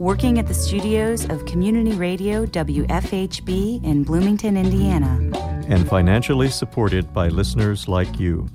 [0.00, 5.20] working at the studios of Community Radio WFHB in Bloomington, Indiana,
[5.68, 8.48] and financially supported by listeners like you.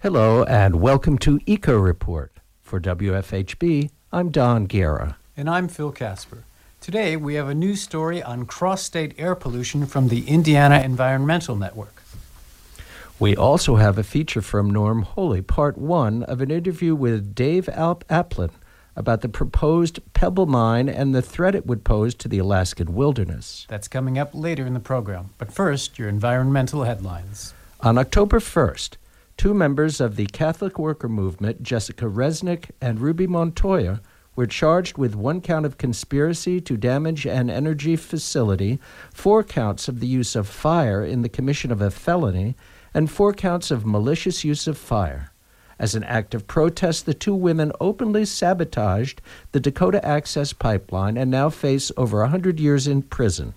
[0.00, 2.32] Hello, and welcome to Eco Report.
[2.60, 5.16] For WFHB, I'm Don Guerra.
[5.34, 6.44] And I'm Phil Casper.
[6.82, 11.56] Today, we have a new story on cross state air pollution from the Indiana Environmental
[11.56, 11.99] Network.
[13.20, 17.68] We also have a feature from Norm Holy, part one of an interview with Dave
[17.68, 18.48] Alp Aplin
[18.96, 23.66] about the proposed pebble mine and the threat it would pose to the Alaskan wilderness.
[23.68, 25.34] That's coming up later in the program.
[25.36, 27.52] But first, your environmental headlines.
[27.80, 28.96] On October 1st,
[29.36, 34.00] two members of the Catholic Worker Movement, Jessica Reznick and Ruby Montoya,
[34.34, 38.78] were charged with one count of conspiracy to damage an energy facility,
[39.12, 42.56] four counts of the use of fire in the commission of a felony,
[42.94, 45.32] and four counts of malicious use of fire.
[45.78, 51.30] As an act of protest, the two women openly sabotaged the Dakota Access Pipeline and
[51.30, 53.54] now face over a 100 years in prison.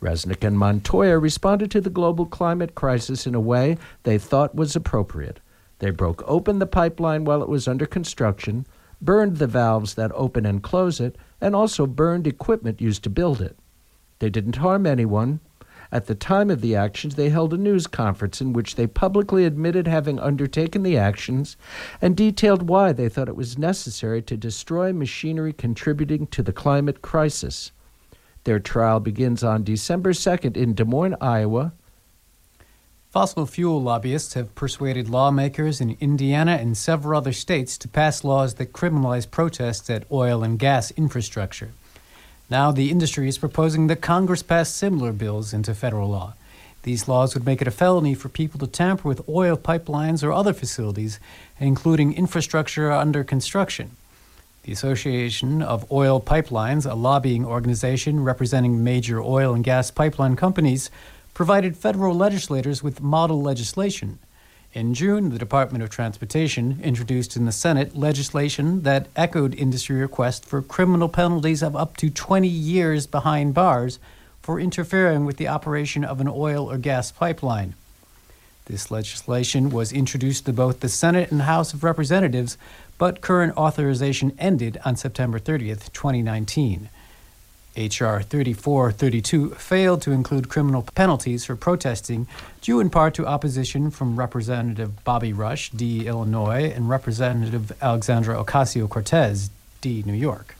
[0.00, 4.76] Reznick and Montoya responded to the global climate crisis in a way they thought was
[4.76, 5.40] appropriate.
[5.80, 8.66] They broke open the pipeline while it was under construction,
[9.02, 13.40] burned the valves that open and close it, and also burned equipment used to build
[13.40, 13.56] it.
[14.20, 15.40] They didn't harm anyone,
[15.92, 19.44] at the time of the actions, they held a news conference in which they publicly
[19.44, 21.56] admitted having undertaken the actions
[22.00, 27.02] and detailed why they thought it was necessary to destroy machinery contributing to the climate
[27.02, 27.72] crisis.
[28.44, 31.72] Their trial begins on December 2nd in Des Moines, Iowa.
[33.10, 38.54] Fossil fuel lobbyists have persuaded lawmakers in Indiana and several other states to pass laws
[38.54, 41.72] that criminalize protests at oil and gas infrastructure.
[42.50, 46.34] Now, the industry is proposing that Congress pass similar bills into federal law.
[46.82, 50.32] These laws would make it a felony for people to tamper with oil pipelines or
[50.32, 51.20] other facilities,
[51.60, 53.92] including infrastructure under construction.
[54.64, 60.90] The Association of Oil Pipelines, a lobbying organization representing major oil and gas pipeline companies,
[61.34, 64.18] provided federal legislators with model legislation.
[64.72, 70.46] In June, the Department of Transportation introduced in the Senate legislation that echoed industry requests
[70.46, 73.98] for criminal penalties of up to 20 years behind bars
[74.42, 77.74] for interfering with the operation of an oil or gas pipeline.
[78.66, 82.56] This legislation was introduced to both the Senate and House of Representatives,
[82.96, 86.90] but current authorization ended on September 30th, 2019.
[87.76, 88.22] H.R.
[88.22, 92.26] 3432 failed to include criminal penalties for protesting,
[92.60, 96.06] due in part to opposition from Representative Bobby Rush, D.
[96.06, 99.50] Illinois, and Representative Alexandra Ocasio Cortez,
[99.80, 100.02] D.
[100.04, 100.56] New York.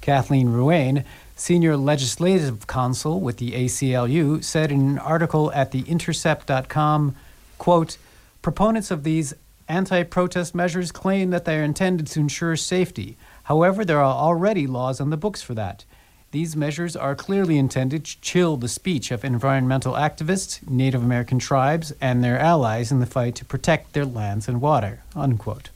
[0.00, 1.04] Kathleen Ruane,
[1.36, 7.16] senior legislative counsel with the ACLU, said in an article at theintercept.com,
[7.58, 7.96] quote,
[8.42, 9.34] proponents of these
[9.68, 13.16] anti-protest measures claim that they are intended to ensure safety.
[13.44, 15.84] However, there are already laws on the books for that.
[16.34, 21.92] These measures are clearly intended to chill the speech of environmental activists, Native American tribes,
[22.00, 25.04] and their allies in the fight to protect their lands and water.
[25.14, 25.70] Unquote.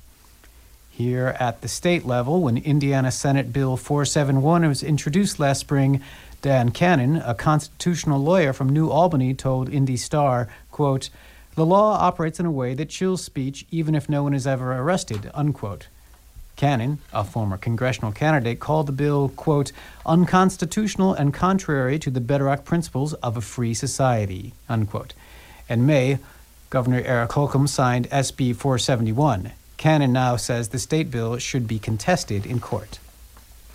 [0.91, 6.03] Here at the state level, when Indiana Senate Bill 471 was introduced last spring,
[6.43, 11.09] Dan Cannon, a constitutional lawyer from New Albany, told Indy Star, quote,
[11.55, 14.73] the law operates in a way that chills speech even if no one is ever
[14.73, 15.87] arrested, unquote.
[16.59, 19.71] Cannon, a former congressional candidate, called the bill, quote,
[20.05, 25.15] unconstitutional and contrary to the bedrock principles of a free society, unquote.
[25.69, 26.19] In May,
[26.69, 29.53] Governor Eric Holcomb signed SB 471.
[29.77, 32.99] Cannon now says the state bill should be contested in court.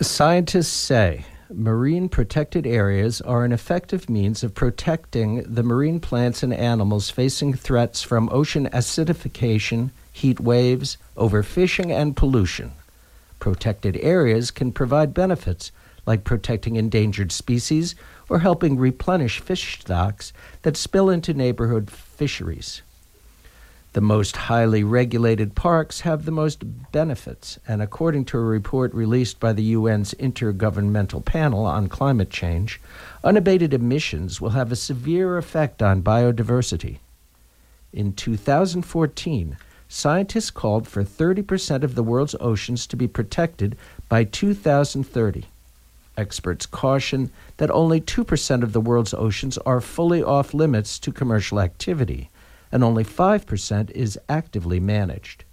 [0.02, 6.52] Scientists say marine protected areas are an effective means of protecting the marine plants and
[6.52, 12.70] animals facing threats from ocean acidification heat waves, overfishing, and pollution.
[13.40, 15.72] Protected areas can provide benefits
[16.06, 17.96] like protecting endangered species
[18.28, 20.32] or helping replenish fish stocks
[20.62, 22.82] that spill into neighborhood fisheries.
[23.92, 26.62] The most highly regulated parks have the most
[26.92, 32.80] benefits, and according to a report released by the UN's Intergovernmental Panel on Climate Change,
[33.24, 36.98] unabated emissions will have a severe effect on biodiversity.
[37.92, 39.56] In 2014,
[39.94, 43.76] scientists called for 30% of the world's oceans to be protected
[44.08, 45.44] by 2030.
[46.16, 51.60] Experts caution that only 2% of the world's oceans are fully off limits to commercial
[51.60, 52.28] activity,
[52.72, 55.44] and only 5% is actively managed.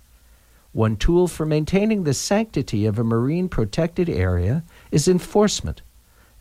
[0.74, 5.82] One tool for maintaining the sanctity of a marine protected area is enforcement.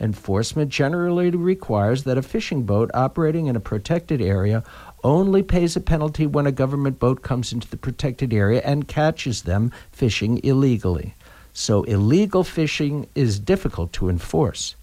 [0.00, 4.64] Enforcement generally requires that a fishing boat operating in a protected area
[5.04, 9.42] only pays a penalty when a government boat comes into the protected area and catches
[9.42, 11.14] them fishing illegally.
[11.52, 14.76] So illegal fishing is difficult to enforce.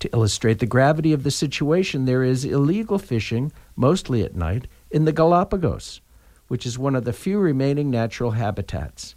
[0.00, 5.04] To illustrate the gravity of the situation, there is illegal fishing, mostly at night, in
[5.04, 6.00] the Galapagos
[6.48, 9.14] which is one of the few remaining natural habitats.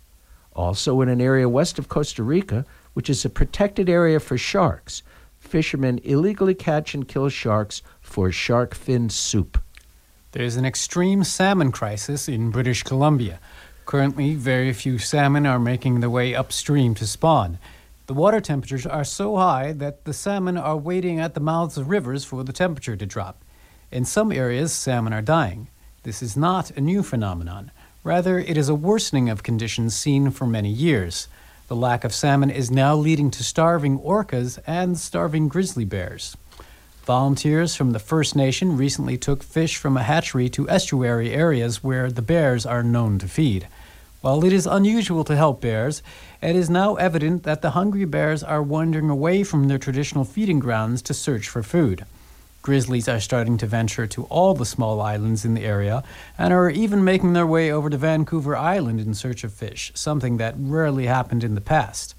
[0.53, 5.01] Also, in an area west of Costa Rica, which is a protected area for sharks,
[5.39, 9.57] fishermen illegally catch and kill sharks for shark fin soup.
[10.33, 13.41] There's an extreme salmon crisis in British Columbia.
[13.85, 17.59] Currently, very few salmon are making their way upstream to spawn.
[18.07, 21.89] The water temperatures are so high that the salmon are waiting at the mouths of
[21.89, 23.43] rivers for the temperature to drop.
[23.91, 25.67] In some areas, salmon are dying.
[26.03, 27.69] This is not a new phenomenon.
[28.01, 31.27] Rather, it is a worsening of conditions seen for many years.
[31.67, 36.37] The lack of salmon is now leading to starving orcas and starving grizzly bears.
[37.05, 42.11] Volunteers from the First Nation recently took fish from a hatchery to estuary areas where
[42.11, 43.67] the bears are known to feed.
[44.21, 46.03] While it is unusual to help bears,
[46.43, 50.59] it is now evident that the hungry bears are wandering away from their traditional feeding
[50.59, 52.05] grounds to search for food.
[52.61, 56.03] Grizzlies are starting to venture to all the small islands in the area
[56.37, 60.37] and are even making their way over to Vancouver Island in search of fish, something
[60.37, 62.13] that rarely happened in the past.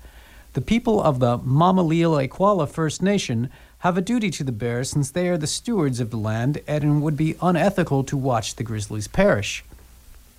[0.55, 3.49] The people of the Mamalia First Nation
[3.83, 6.85] have a duty to the bears since they are the stewards of the land and
[6.85, 9.65] it would be unethical to watch the grizzlies perish.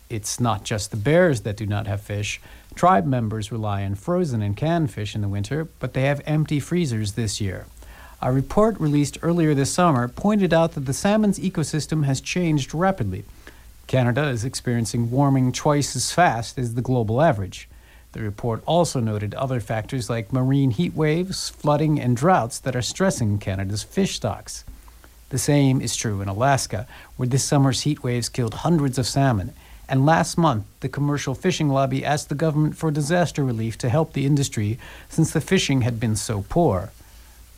[0.10, 2.40] It's not just the bears that do not have fish.
[2.74, 6.62] Tribe members rely on frozen and canned fish in the winter, but they have empty
[6.62, 7.66] freezers this year.
[8.22, 13.26] A report released earlier this summer pointed out that the salmon's ecosystem has changed rapidly.
[13.88, 17.68] Canada is experiencing warming twice as fast as the global average.
[18.14, 22.82] The report also noted other factors like marine heat waves, flooding, and droughts that are
[22.82, 24.64] stressing Canada's fish stocks.
[25.30, 26.88] The same is true in Alaska,
[27.18, 29.52] where this summer's heat waves killed hundreds of salmon.
[29.90, 34.14] And last month, the commercial fishing lobby asked the government for disaster relief to help
[34.14, 34.78] the industry
[35.10, 36.92] since the fishing had been so poor.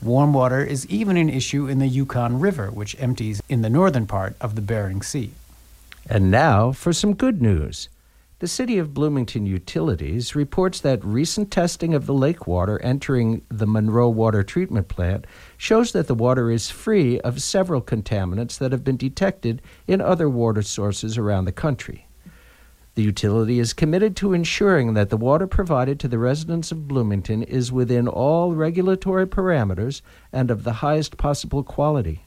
[0.02, 4.08] Warm water is even an issue in the Yukon River, which empties in the northern
[4.08, 5.32] part of the Bering Sea.
[6.10, 7.90] And now for some good news.
[8.40, 13.66] The City of Bloomington Utilities reports that recent testing of the lake water entering the
[13.66, 18.84] Monroe Water Treatment Plant shows that the water is free of several contaminants that have
[18.84, 22.10] been detected in other water sources around the country.
[22.96, 27.42] The utility is committed to ensuring that the water provided to the residents of Bloomington
[27.42, 30.02] is within all regulatory parameters
[30.34, 32.25] and of the highest possible quality.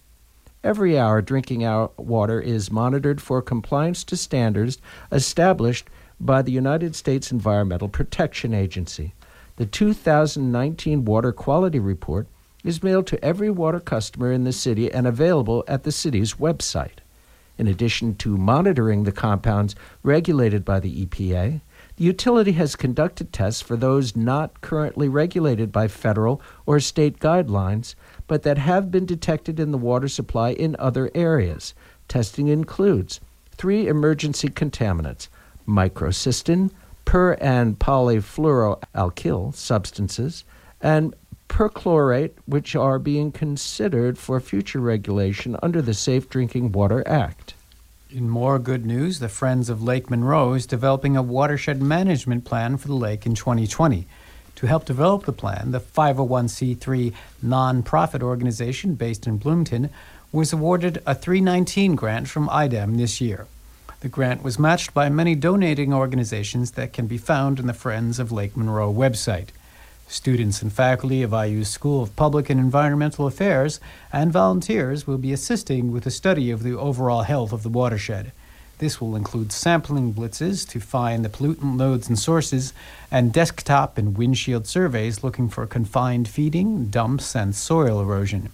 [0.68, 1.62] Every hour, drinking
[1.96, 4.76] water is monitored for compliance to standards
[5.10, 5.88] established
[6.20, 9.14] by the United States Environmental Protection Agency.
[9.56, 12.26] The 2019 Water Quality Report
[12.64, 16.98] is mailed to every water customer in the city and available at the city's website.
[17.56, 21.62] In addition to monitoring the compounds regulated by the EPA,
[21.96, 27.94] the utility has conducted tests for those not currently regulated by federal or state guidelines,
[28.28, 31.74] but that have been detected in the water supply in other areas.
[32.06, 33.20] Testing includes
[33.56, 35.26] three emergency contaminants
[35.66, 36.70] microcystin,
[37.04, 40.44] per and polyfluoroalkyl substances,
[40.80, 41.14] and
[41.48, 47.54] perchlorate, which are being considered for future regulation under the Safe Drinking Water Act.
[48.10, 52.78] In more good news, the Friends of Lake Monroe is developing a watershed management plan
[52.78, 54.06] for the lake in 2020.
[54.58, 57.12] To help develop the plan, the 501c3
[57.44, 59.88] nonprofit organization based in Bloomington
[60.32, 63.46] was awarded a 319 grant from IDEM this year.
[64.00, 68.18] The grant was matched by many donating organizations that can be found in the Friends
[68.18, 69.50] of Lake Monroe website.
[70.08, 73.78] Students and faculty of IU's School of Public and Environmental Affairs
[74.12, 78.32] and volunteers will be assisting with the study of the overall health of the watershed.
[78.78, 82.72] This will include sampling blitzes to find the pollutant loads and sources,
[83.10, 88.50] and desktop and windshield surveys looking for confined feeding, dumps, and soil erosion.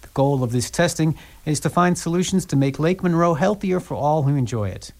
[0.00, 3.94] The goal of this testing is to find solutions to make Lake Monroe healthier for
[3.94, 4.92] all who enjoy it.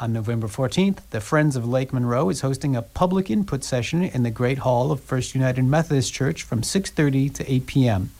[0.00, 4.22] On November 14th, the Friends of Lake Monroe is hosting a public input session in
[4.22, 8.10] the Great Hall of First United Methodist Church from 6:30 to 8 p.m.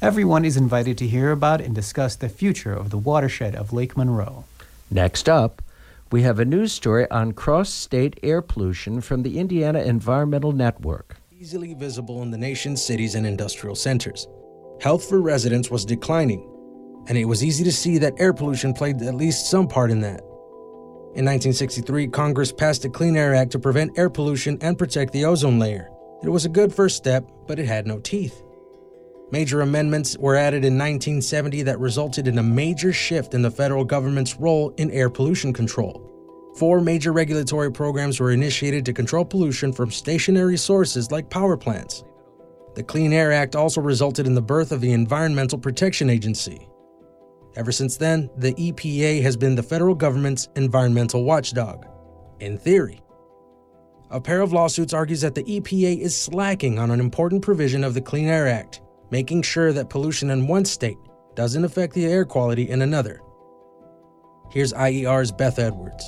[0.00, 3.98] Everyone is invited to hear about and discuss the future of the watershed of Lake
[3.98, 4.44] Monroe.
[4.90, 5.62] Next up,
[6.12, 11.16] we have a news story on cross state air pollution from the Indiana Environmental Network.
[11.32, 14.28] Easily visible in the nation's cities and industrial centers.
[14.80, 16.48] Health for residents was declining,
[17.08, 20.00] and it was easy to see that air pollution played at least some part in
[20.02, 20.20] that.
[21.16, 25.24] In 1963, Congress passed the Clean Air Act to prevent air pollution and protect the
[25.24, 25.88] ozone layer.
[26.22, 28.40] It was a good first step, but it had no teeth.
[29.32, 33.84] Major amendments were added in 1970 that resulted in a major shift in the federal
[33.84, 36.00] government's role in air pollution control.
[36.56, 42.04] Four major regulatory programs were initiated to control pollution from stationary sources like power plants.
[42.76, 46.68] The Clean Air Act also resulted in the birth of the Environmental Protection Agency.
[47.56, 51.84] Ever since then, the EPA has been the federal government's environmental watchdog.
[52.38, 53.02] In theory.
[54.10, 57.94] A pair of lawsuits argues that the EPA is slacking on an important provision of
[57.94, 60.98] the Clean Air Act making sure that pollution in one state
[61.34, 63.20] doesn't affect the air quality in another.
[64.50, 66.04] Here's IER's Beth Edwards.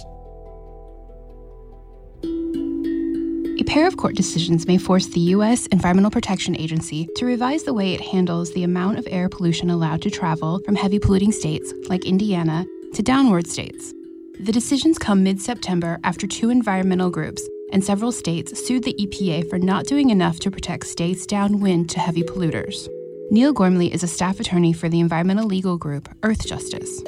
[3.61, 5.67] A pair of court decisions may force the U.S.
[5.67, 10.01] Environmental Protection Agency to revise the way it handles the amount of air pollution allowed
[10.03, 12.65] to travel from heavy polluting states, like Indiana,
[12.95, 13.93] to downward states.
[14.41, 19.49] The decisions come mid September after two environmental groups and several states sued the EPA
[19.49, 22.89] for not doing enough to protect states downwind to heavy polluters.
[23.31, 27.03] Neil Gormley is a staff attorney for the environmental legal group Earth Justice.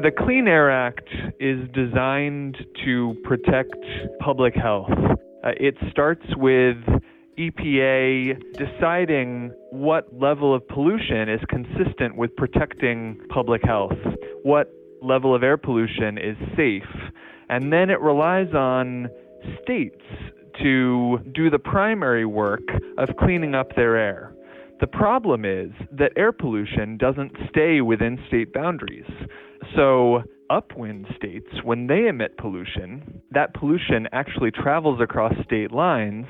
[0.00, 1.08] The Clean Air Act
[1.40, 3.74] is designed to protect
[4.20, 4.90] public health.
[4.90, 6.76] Uh, it starts with
[7.38, 13.96] EPA deciding what level of pollution is consistent with protecting public health,
[14.42, 16.82] what level of air pollution is safe,
[17.48, 19.08] and then it relies on
[19.62, 20.02] states
[20.62, 22.66] to do the primary work
[22.98, 24.34] of cleaning up their air.
[24.80, 29.10] The problem is that air pollution doesn't stay within state boundaries.
[29.74, 36.26] So, upwind states, when they emit pollution, that pollution actually travels across state lines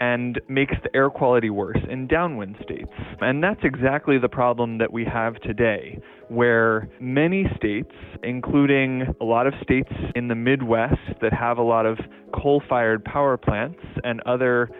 [0.00, 2.92] and makes the air quality worse in downwind states.
[3.20, 5.98] And that's exactly the problem that we have today,
[6.28, 11.86] where many states, including a lot of states in the Midwest that have a lot
[11.86, 11.98] of
[12.34, 14.70] coal fired power plants and other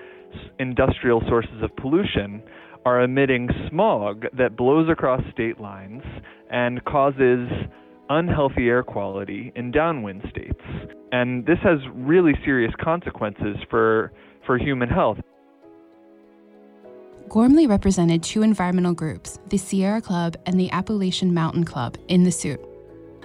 [0.58, 2.42] industrial sources of pollution,
[2.84, 6.02] are emitting smog that blows across state lines
[6.50, 7.48] and causes
[8.08, 10.60] unhealthy air quality in downwind states.
[11.12, 14.12] And this has really serious consequences for
[14.44, 15.18] for human health.
[17.28, 22.30] Gormley represented two environmental groups, the Sierra Club and the Appalachian Mountain Club, in the
[22.30, 22.60] suit.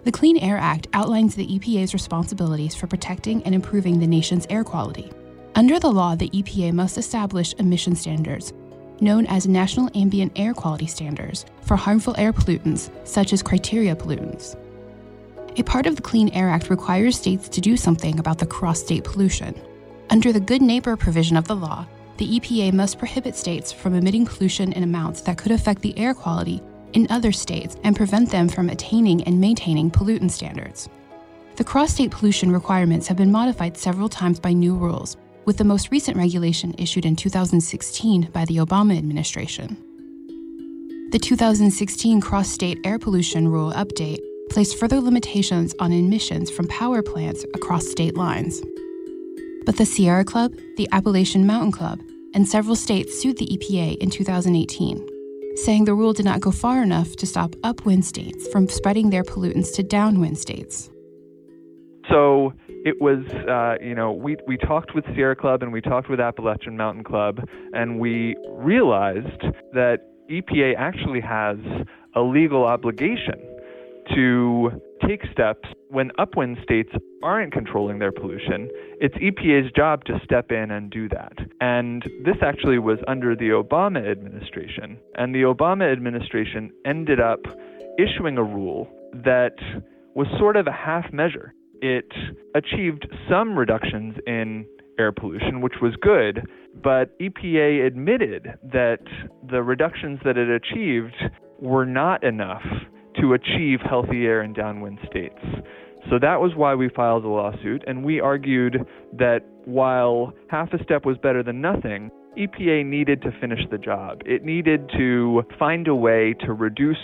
[0.03, 4.63] The Clean Air Act outlines the EPA's responsibilities for protecting and improving the nation's air
[4.63, 5.11] quality.
[5.53, 8.53] Under the law, the EPA must establish emission standards,
[8.99, 14.55] known as National Ambient Air Quality Standards, for harmful air pollutants, such as criteria pollutants.
[15.57, 18.79] A part of the Clean Air Act requires states to do something about the cross
[18.79, 19.53] state pollution.
[20.09, 24.25] Under the Good Neighbor provision of the law, the EPA must prohibit states from emitting
[24.25, 26.61] pollution in amounts that could affect the air quality
[26.93, 30.87] in other states and prevent them from attaining and maintaining pollutant standards.
[31.57, 35.65] The cross state pollution requirements have been modified several times by new rules, with the
[35.65, 39.75] most recent regulation issued in 2016 by the Obama administration.
[41.11, 44.19] The 2016 Cross State Air Pollution Rule update
[44.51, 48.61] placed further limitations on emissions from power plants across state lines.
[49.65, 52.01] But the Sierra Club, the Appalachian Mountain Club,
[52.33, 55.07] and several states sued the EPA in 2018,
[55.55, 59.23] saying the rule did not go far enough to stop upwind states from spreading their
[59.23, 60.89] pollutants to downwind states.
[62.09, 66.09] So it was, uh, you know, we, we talked with Sierra Club and we talked
[66.09, 67.39] with Appalachian Mountain Club,
[67.71, 71.57] and we realized that EPA actually has
[72.15, 73.39] a legal obligation
[74.15, 76.91] to take steps when upwind states
[77.23, 78.69] aren't controlling their pollution.
[78.99, 81.33] It's EPA's job to step in and do that.
[81.59, 84.97] And this actually was under the Obama administration.
[85.15, 87.39] And the Obama administration ended up
[87.97, 89.55] issuing a rule that
[90.15, 91.53] was sort of a half measure.
[91.81, 92.11] It
[92.55, 94.65] achieved some reductions in
[94.99, 96.45] air pollution, which was good,
[96.83, 98.99] but EPA admitted that
[99.49, 101.15] the reductions that it achieved
[101.59, 102.63] were not enough
[103.21, 105.39] to achieve healthy air in downwind states.
[106.09, 110.83] So that was why we filed the lawsuit, and we argued that while half a
[110.83, 114.21] step was better than nothing, EPA needed to finish the job.
[114.25, 116.97] It needed to find a way to reduce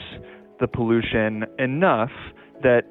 [0.59, 2.12] the pollution enough
[2.63, 2.81] that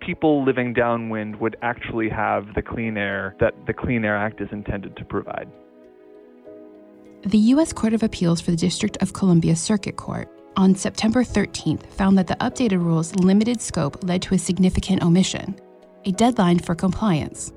[0.00, 4.48] people living downwind would actually have the clean air that the Clean Air Act is
[4.50, 5.48] intended to provide.
[7.24, 7.72] The U.S.
[7.72, 12.26] Court of Appeals for the District of Columbia Circuit Court on September 13th found that
[12.26, 15.54] the updated rule's limited scope led to a significant omission
[16.04, 17.52] a deadline for compliance.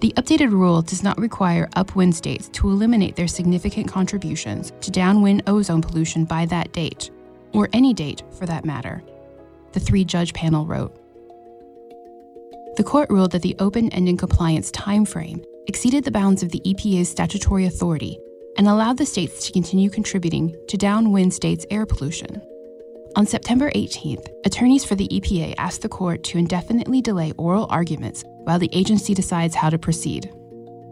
[0.00, 5.42] The updated rule does not require upwind states to eliminate their significant contributions to downwind
[5.46, 7.10] ozone pollution by that date,
[7.54, 9.02] or any date for that matter,
[9.72, 10.94] the three judge panel wrote.
[12.76, 17.08] The court ruled that the open ended compliance timeframe exceeded the bounds of the EPA's
[17.08, 18.18] statutory authority
[18.56, 22.42] and allowed the states to continue contributing to downwind states' air pollution.
[23.16, 28.24] On September 18th, attorneys for the EPA asked the court to indefinitely delay oral arguments
[28.44, 30.30] while the agency decides how to proceed.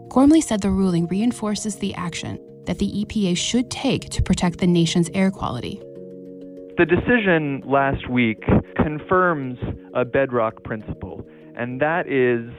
[0.09, 4.67] Gormley said the ruling reinforces the action that the EPA should take to protect the
[4.67, 5.81] nation's air quality.
[6.77, 8.43] The decision last week
[8.75, 9.57] confirms
[9.93, 12.49] a bedrock principle, and that is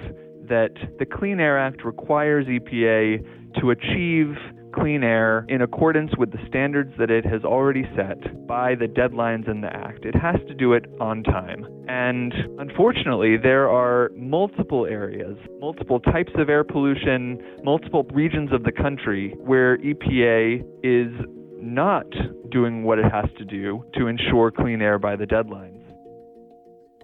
[0.49, 3.25] that the Clean Air Act requires EPA
[3.61, 4.37] to achieve
[4.77, 9.49] clean air in accordance with the standards that it has already set by the deadlines
[9.51, 10.05] in the Act.
[10.05, 11.67] It has to do it on time.
[11.89, 18.73] And unfortunately, there are multiple areas, multiple types of air pollution, multiple regions of the
[18.73, 21.13] country where EPA is
[21.61, 22.07] not
[22.51, 25.83] doing what it has to do to ensure clean air by the deadlines.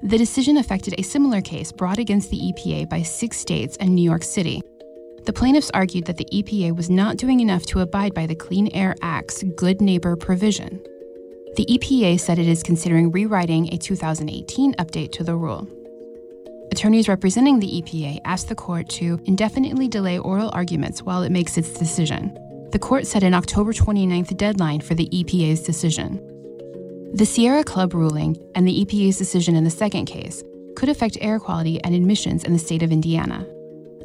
[0.02, 4.02] The decision affected a similar case brought against the EPA by six states and New
[4.02, 4.60] York City.
[5.24, 8.68] The plaintiffs argued that the EPA was not doing enough to abide by the Clean
[8.74, 10.82] Air Act's Good Neighbor provision.
[11.54, 15.68] The EPA said it is considering rewriting a 2018 update to the rule.
[16.72, 21.56] Attorneys representing the EPA asked the court to indefinitely delay oral arguments while it makes
[21.56, 22.36] its decision.
[22.72, 26.16] The court set an October 29th deadline for the EPA's decision.
[27.14, 30.42] The Sierra Club ruling and the EPA's decision in the second case
[30.74, 33.46] could affect air quality and emissions in the state of Indiana.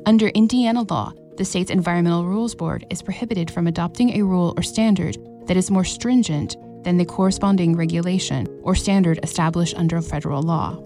[0.08, 4.64] Under Indiana law, the state's Environmental Rules Board is prohibited from adopting a rule or
[4.64, 10.82] standard that is more stringent than the corresponding regulation or standard established under federal law.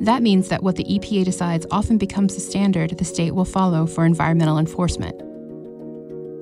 [0.00, 3.86] That means that what the EPA decides often becomes the standard the state will follow
[3.86, 5.18] for environmental enforcement.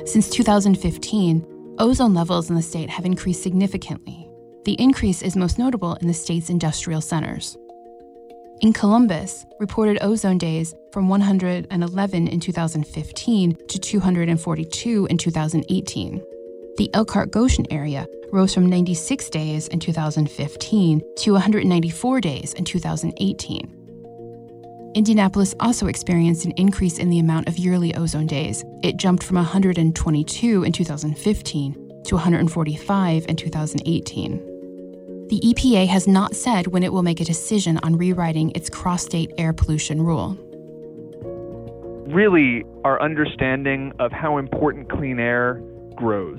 [0.09, 4.28] Since 2015, ozone levels in the state have increased significantly.
[4.64, 7.57] The increase is most notable in the state's industrial centers.
[8.64, 16.24] In Columbus, reported ozone days from 111 in 2015 to 242 in 2018.
[16.79, 24.92] The Elkhart Goshen area rose from 96 days in 2015 to 194 days in 2018.
[24.94, 28.64] Indianapolis also experienced an increase in the amount of yearly ozone days.
[28.83, 34.53] It jumped from 122 in 2015 to 145 in 2018.
[35.28, 39.04] The EPA has not said when it will make a decision on rewriting its cross
[39.04, 40.37] state air pollution rule.
[42.12, 45.62] Really, our understanding of how important clean air
[45.96, 46.38] grows.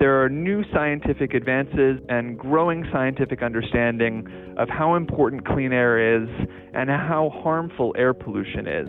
[0.00, 4.26] There are new scientific advances and growing scientific understanding
[4.58, 6.28] of how important clean air is
[6.74, 8.88] and how harmful air pollution is.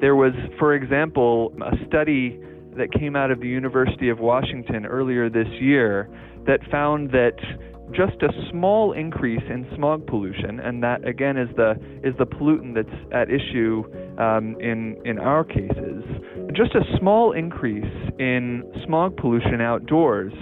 [0.00, 2.40] There was, for example, a study
[2.76, 6.08] that came out of the University of Washington earlier this year
[6.46, 7.36] that found that
[7.92, 11.72] just a small increase in smog pollution, and that again is the
[12.04, 13.82] is the pollutant that's at issue
[14.18, 16.04] um, in in our cases.
[16.52, 20.32] Just a small increase in smog pollution outdoors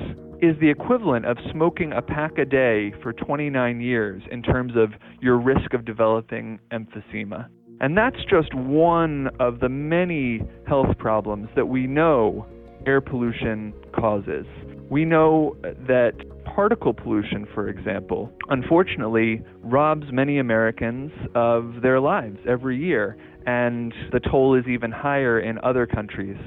[0.41, 4.91] is the equivalent of smoking a pack a day for 29 years in terms of
[5.21, 7.49] your risk of developing emphysema.
[7.81, 12.47] And that's just one of the many health problems that we know
[12.87, 14.47] air pollution causes.
[14.91, 16.13] We know that
[16.45, 24.21] particle pollution, for example, unfortunately robs many Americans of their lives every year, and the
[24.21, 26.39] toll is even higher in other countries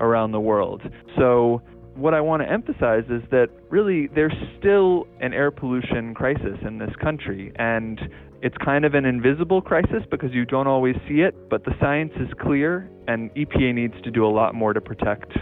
[0.00, 0.82] around the world.
[1.16, 1.62] So,
[1.94, 6.78] what I want to emphasize is that really there's still an air pollution crisis in
[6.78, 8.00] this country, and
[8.42, 12.12] it's kind of an invisible crisis because you don't always see it, but the science
[12.16, 15.32] is clear, and EPA needs to do a lot more to protect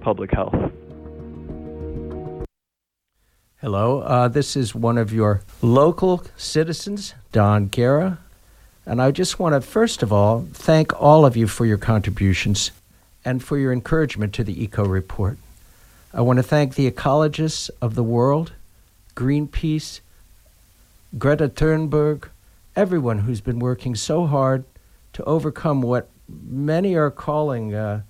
[0.00, 0.54] public health.
[3.60, 8.18] Hello, uh, this is one of your local citizens, Don Guerra.
[8.86, 12.72] And I just want to, first of all, thank all of you for your contributions
[13.24, 15.36] and for your encouragement to the Eco Report.
[16.12, 18.52] I want to thank the ecologists of the world,
[19.14, 20.00] Greenpeace,
[21.18, 22.28] Greta Thunberg,
[22.76, 24.64] everyone who's been working so hard
[25.12, 28.02] to overcome what many are calling uh,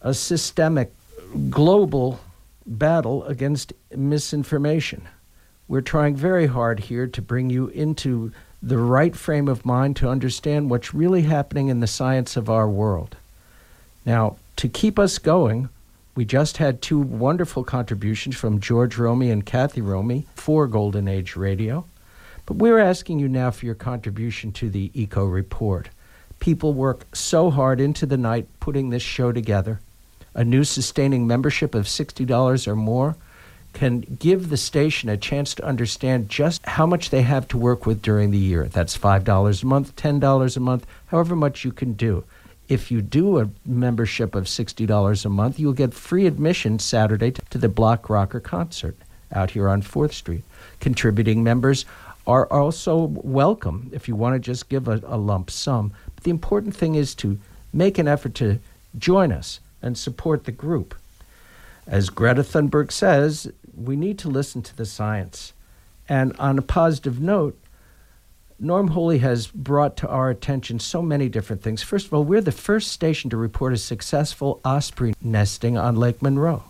[0.00, 0.92] a systemic
[1.50, 2.20] global
[2.66, 5.08] battle against misinformation.
[5.68, 10.08] We're trying very hard here to bring you into the right frame of mind to
[10.08, 13.16] understand what's really happening in the science of our world.
[14.06, 15.68] Now, to keep us going,
[16.14, 21.36] We just had two wonderful contributions from George Romy and Kathy Romy for Golden Age
[21.36, 21.86] Radio.
[22.46, 25.88] But we're asking you now for your contribution to the Eco Report.
[26.40, 29.80] People work so hard into the night putting this show together.
[30.34, 33.16] A new sustaining membership of $60 or more
[33.72, 37.86] can give the station a chance to understand just how much they have to work
[37.86, 38.64] with during the year.
[38.64, 42.24] That's $5 a month, $10 a month, however much you can do.
[42.68, 47.58] If you do a membership of $60 a month, you'll get free admission Saturday to
[47.58, 48.96] the Block Rocker concert
[49.32, 50.44] out here on 4th Street.
[50.80, 51.84] Contributing members
[52.26, 55.92] are also welcome if you want to just give a, a lump sum.
[56.14, 57.38] But the important thing is to
[57.72, 58.58] make an effort to
[58.96, 60.94] join us and support the group.
[61.86, 65.52] As Greta Thunberg says, we need to listen to the science.
[66.08, 67.58] And on a positive note,
[68.60, 71.82] Norm Holy has brought to our attention so many different things.
[71.82, 76.22] First of all, we're the first station to report a successful osprey nesting on Lake
[76.22, 76.62] Monroe.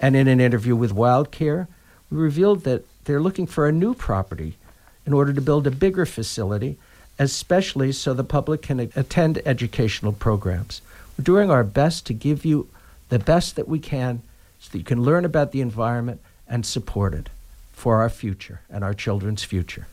[0.00, 1.66] And in an interview with WildCare,
[2.10, 4.58] we revealed that they're looking for a new property
[5.06, 6.76] in order to build a bigger facility,
[7.18, 10.82] especially so the public can attend educational programs.
[11.16, 12.68] We're doing our best to give you
[13.08, 14.20] the best that we can
[14.60, 17.30] so that you can learn about the environment and support it
[17.72, 19.86] for our future and our children's future.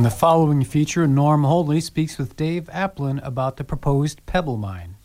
[0.00, 4.96] In the following feature, Norm Holy speaks with Dave Applin about the proposed Pebble Mine.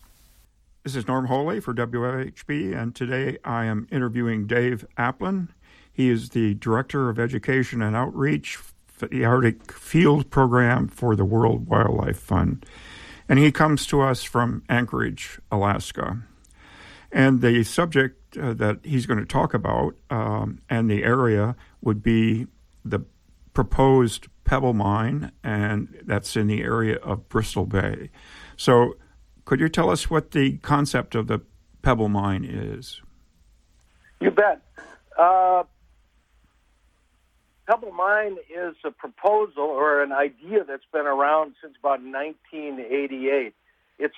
[0.83, 5.49] This is Norm Holy for WFHB, and today I am interviewing Dave Applin.
[5.91, 8.55] He is the Director of Education and Outreach
[8.87, 12.65] for the Arctic Field Program for the World Wildlife Fund.
[13.27, 16.21] And he comes to us from Anchorage, Alaska.
[17.11, 22.01] And the subject uh, that he's going to talk about um, and the area would
[22.01, 22.47] be
[22.85, 23.01] the
[23.53, 28.09] proposed Pebble Mine, and that's in the area of Bristol Bay.
[28.55, 28.95] So,
[29.43, 31.41] could you tell us what the concept of the
[31.81, 33.01] Pebble Mine is?
[34.21, 34.61] You bet.
[35.19, 35.63] Uh,
[37.67, 43.53] Pebble Mine is a proposal or an idea that's been around since about 1988.
[43.97, 44.15] It's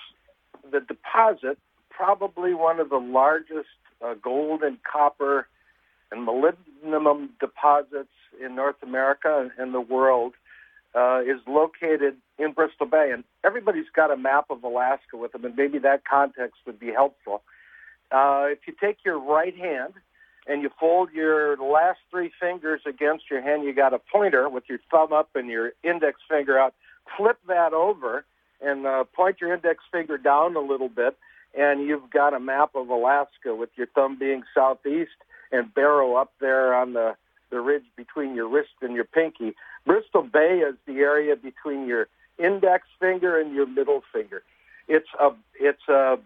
[0.70, 1.58] the deposit,
[1.90, 3.68] probably one of the largest
[4.04, 5.46] uh, gold and copper
[6.12, 8.08] and molybdenum deposits
[8.42, 10.34] in North America and the world
[10.94, 13.10] uh, is located in Bristol Bay.
[13.12, 16.92] And everybody's got a map of Alaska with them, and maybe that context would be
[16.92, 17.42] helpful.
[18.10, 19.92] Uh, if you take your right hand
[20.46, 24.64] and you fold your last three fingers against your hand, you got a pointer with
[24.68, 26.74] your thumb up and your index finger out.
[27.16, 28.24] Flip that over
[28.60, 31.16] and uh, point your index finger down a little bit,
[31.56, 35.10] and you've got a map of Alaska with your thumb being southeast
[35.52, 37.14] and Barrow up there on the
[37.50, 39.54] the ridge between your wrist and your pinky.
[39.86, 42.08] Bristol Bay is the area between your
[42.38, 44.42] index finger and your middle finger.
[44.86, 45.30] It's a
[45.60, 46.18] it's a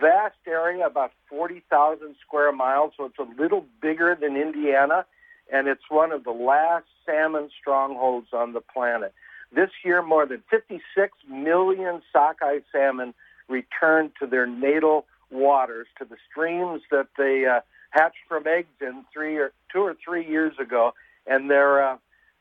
[0.00, 5.04] vast area, about forty thousand square miles, so it's a little bigger than Indiana,
[5.52, 9.12] and it's one of the last salmon strongholds on the planet.
[9.52, 13.14] This year, more than 56 million sockeye salmon
[13.48, 19.04] returned to their natal waters, to the streams that they uh, hatched from eggs in
[19.12, 20.94] three or two or three years ago,
[21.26, 21.96] and they're uh,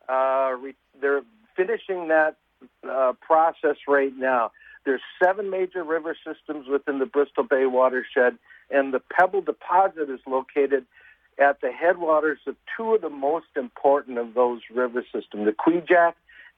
[0.08, 1.22] uh, re- they're
[1.56, 2.38] finishing that
[2.90, 4.52] uh, process right now.
[4.86, 8.38] There's seven major river systems within the Bristol Bay watershed,
[8.70, 10.86] and the Pebble deposit is located
[11.38, 16.14] at the headwaters of two of the most important of those river systems, the Kvichak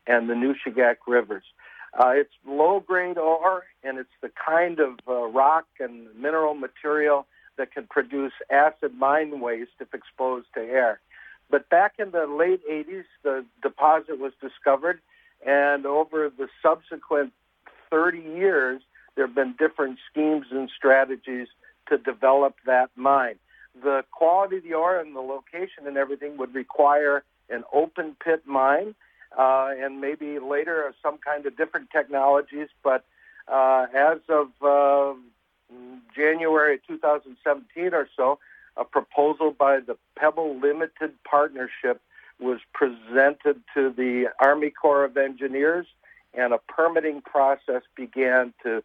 [0.08, 1.44] and the Nushagak rivers.
[1.98, 7.28] Uh, it's low grade ore, and it's the kind of uh, rock and mineral material
[7.62, 11.00] that can produce acid mine waste if exposed to air.
[11.52, 15.00] But back in the late 80s, the deposit was discovered,
[15.46, 17.34] and over the subsequent
[17.92, 18.82] 30 years,
[19.16, 21.50] there have been different schemes and strategies
[21.90, 23.36] to develop that mine.
[23.80, 28.42] The quality of the ore and the location and everything would require an open pit
[28.48, 28.96] mine
[29.38, 32.70] uh, and maybe later some kind of different technologies.
[32.84, 33.06] But
[33.48, 34.48] uh, as of
[36.72, 38.40] January 2017 or so,
[38.78, 42.02] a proposal by the Pebble Limited Partnership
[42.40, 45.88] was presented to the Army Corps of Engineers,
[46.34, 48.82] and a permitting process began to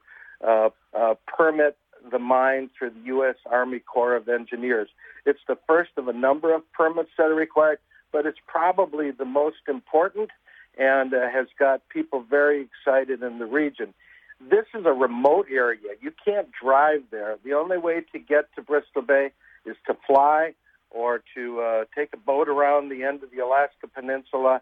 [0.46, 1.76] uh, uh, permit
[2.10, 3.36] the mine through the U.S.
[3.50, 4.88] Army Corps of Engineers.
[5.24, 7.78] It's the first of a number of permits that are required,
[8.12, 10.30] but it's probably the most important
[10.78, 13.94] and uh, has got people very excited in the region.
[14.40, 15.94] This is a remote area.
[16.00, 17.36] You can't drive there.
[17.44, 19.30] The only way to get to Bristol Bay
[19.64, 20.54] is to fly
[20.90, 24.60] or to uh, take a boat around the end of the Alaska Peninsula.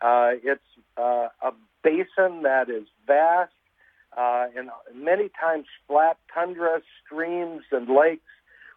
[0.00, 0.62] Uh, it's
[0.96, 3.52] uh, a basin that is vast
[4.16, 8.22] uh, and many times flat tundra, streams, and lakes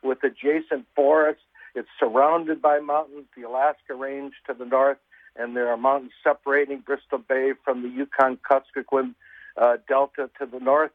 [0.03, 1.43] with adjacent forests.
[1.75, 4.97] It's surrounded by mountains, the Alaska Range to the north,
[5.36, 9.13] and there are mountains separating Bristol Bay from the Yukon Kuskokwim
[9.57, 10.91] uh, Delta to the north.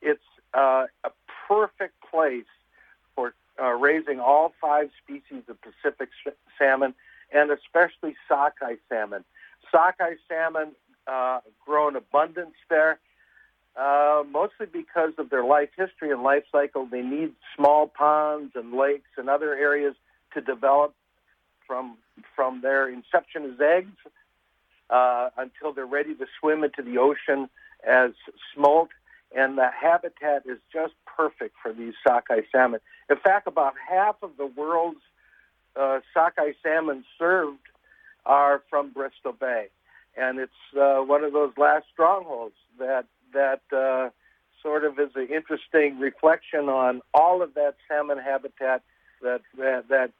[0.00, 0.20] It's
[0.54, 1.10] uh, a
[1.46, 2.44] perfect place
[3.14, 6.08] for uh, raising all five species of Pacific
[6.58, 6.94] salmon,
[7.32, 9.24] and especially sockeye salmon.
[9.70, 10.72] Sockeye salmon
[11.06, 12.98] uh, grow in abundance there.
[13.76, 16.84] Uh, mostly because of their life history and life cycle.
[16.90, 19.94] They need small ponds and lakes and other areas
[20.34, 20.94] to develop
[21.64, 21.96] from
[22.34, 23.96] from their inception as eggs
[24.90, 27.48] uh, until they're ready to swim into the ocean
[27.86, 28.12] as
[28.54, 28.90] smolt.
[29.36, 32.80] And the habitat is just perfect for these sockeye salmon.
[33.10, 35.00] In fact, about half of the world's
[35.76, 37.58] uh, sockeye salmon served
[38.24, 39.68] are from Bristol Bay,
[40.16, 44.10] and it's uh, one of those last strongholds that that uh,
[44.62, 48.82] sort of is an interesting reflection on all of that salmon habitat
[49.22, 50.10] that that, that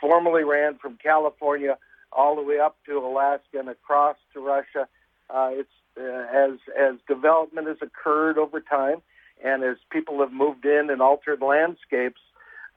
[0.00, 1.76] formerly ran from California
[2.12, 4.88] all the way up to Alaska and across to Russia.
[5.34, 5.68] Uh, it's
[5.98, 9.02] uh, as as development has occurred over time,
[9.44, 12.20] and as people have moved in and altered landscapes,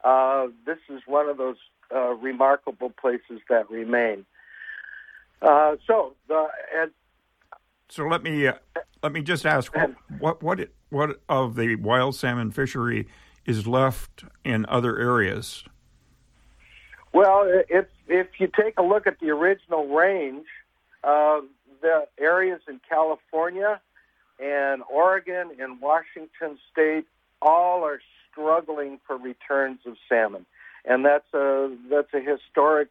[0.02, 1.56] uh, this is one of those
[1.94, 4.26] uh, remarkable places that remain.
[5.40, 6.90] Uh, so the and
[7.88, 8.54] so let me uh,
[9.04, 13.06] let me just ask what what what, it, what of the wild salmon fishery
[13.46, 15.62] is left in other areas?
[17.12, 20.46] Well, if if you take a look at the original range,
[21.04, 21.40] uh,
[21.80, 23.80] the areas in California
[24.38, 27.06] and Oregon and Washington State
[27.42, 30.46] all are struggling for returns of salmon,
[30.84, 32.88] and that's a that's a historic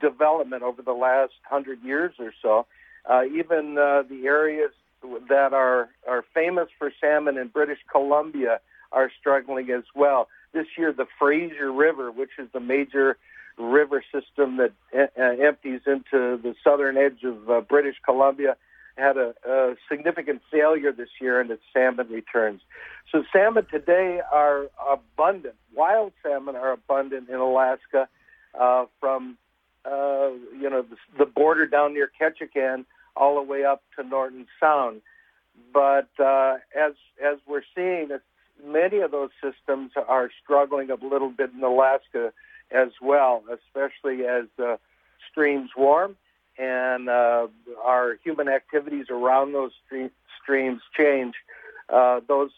[0.00, 2.66] development over the last hundred years or so.
[3.08, 4.70] Uh, even uh, the areas
[5.28, 8.60] that are are famous for salmon in British Columbia
[8.92, 10.28] are struggling as well.
[10.52, 13.16] This year, the Fraser River, which is the major
[13.58, 18.56] river system that uh, empties into the southern edge of uh, British Columbia,
[18.96, 22.60] had a, a significant failure this year in its salmon returns.
[23.12, 25.54] So salmon today are abundant.
[25.74, 28.08] Wild salmon are abundant in Alaska
[28.58, 29.38] uh, from
[29.84, 32.84] uh, you know the, the border down near Ketchikan
[33.16, 35.00] all the way up to Norton Sound.
[35.72, 36.94] But uh, as
[37.24, 38.08] as we're seeing,
[38.64, 42.32] many of those systems are struggling a little bit in Alaska
[42.70, 44.76] as well, especially as uh,
[45.30, 46.16] streams warm
[46.58, 47.46] and uh,
[47.84, 50.10] our human activities around those stream,
[50.42, 51.34] streams change.
[51.88, 52.50] Uh, those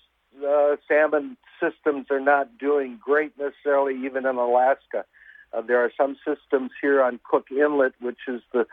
[0.46, 5.04] uh, salmon systems are not doing great necessarily, even in Alaska.
[5.52, 8.66] Uh, there are some systems here on Cook Inlet, which is the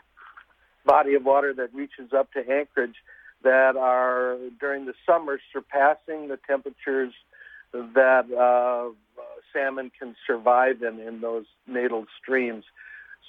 [0.86, 2.96] body of water that reaches up to Anchorage,
[3.42, 7.12] that are during the summer surpassing the temperatures
[7.72, 8.90] that uh,
[9.52, 12.64] salmon can survive in in those natal streams.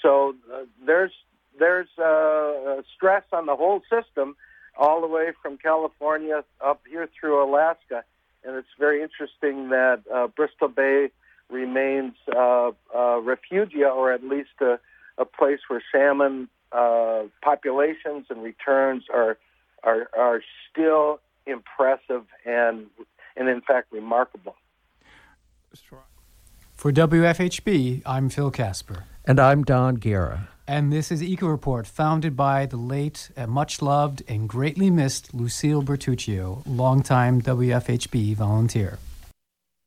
[0.02, 1.12] So uh, there's
[1.58, 4.36] there's uh, stress on the whole system,
[4.78, 8.04] all the way from California up here through Alaska,
[8.44, 11.10] and it's very interesting that uh, Bristol Bay
[11.50, 14.80] remains uh, uh, refugia, or at least a,
[15.18, 19.38] a place where salmon uh, populations and returns are
[19.84, 22.88] are are still impressive and
[23.36, 24.56] and in fact remarkable.
[26.80, 29.04] For WFHB, I'm Phil Casper.
[29.26, 30.48] And I'm Don Guerra.
[30.66, 35.34] And this is Eco Report, founded by the late, uh, much loved, and greatly missed
[35.34, 38.98] Lucille Bertuccio, longtime WFHB volunteer.